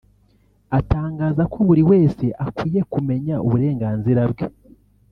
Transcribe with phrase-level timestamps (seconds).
[0.79, 4.45] Atangaza ko buri wese akwiye kumeya uburenganzira bwe